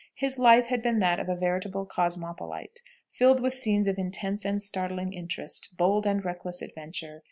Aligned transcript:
His 0.15 0.39
life 0.39 0.65
had 0.65 0.81
been 0.81 0.97
that 0.97 1.19
of 1.19 1.29
a 1.29 1.35
veritable 1.35 1.85
cosmopolite, 1.85 2.79
filled 3.11 3.39
with 3.39 3.53
scenes 3.53 3.87
of 3.87 3.99
intense 3.99 4.45
and 4.45 4.59
startling 4.59 5.13
interest, 5.13 5.75
bold 5.77 6.07
and 6.07 6.25
reckless 6.25 6.63
adventure. 6.63 7.19